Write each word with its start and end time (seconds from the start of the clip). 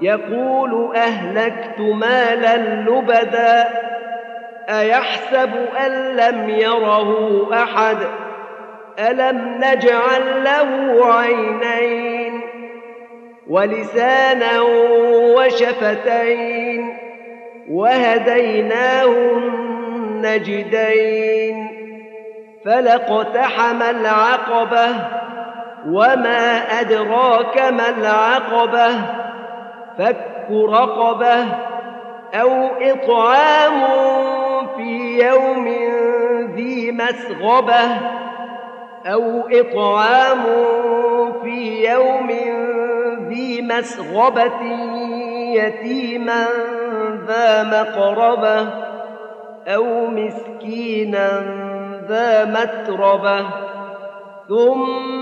يقول 0.00 0.96
أهلكت 0.96 1.80
مالا 1.80 2.56
لبدا 2.56 3.68
أيحسب 4.68 5.50
أن 5.86 6.16
لم 6.16 6.48
يره 6.50 7.48
أحد؟ 7.62 7.96
ألم 8.98 9.60
نجعل 9.64 10.44
له 10.44 11.00
عينين 11.14 12.40
ولسانا 13.48 14.60
وشفتين 15.36 16.98
وهديناه 17.70 19.06
النجدين 20.26 21.68
فلاقتحم 22.64 23.82
العقبة 23.82 24.88
وما 25.86 26.62
أدراك 26.80 27.62
ما 27.62 27.88
العقبة 27.88 28.88
فك 29.98 30.46
رقبة 30.50 31.44
أو 32.34 32.66
إطعام 32.80 33.82
في 34.76 35.18
يوم 35.26 35.68
ذي 36.54 36.92
مسغبة 36.92 38.00
أو 39.06 39.48
إطعام 39.52 40.42
في 41.42 41.88
يوم 41.90 42.30
ذي 43.28 43.62
مسغبة 43.62 44.62
يتيما 45.54 46.46
ذا 47.26 47.62
مقربة 47.62 48.68
أو 49.68 50.06
مسكينا 50.06 51.42
ذا 52.08 52.44
متربة 52.44 53.46
ثم 54.48 55.21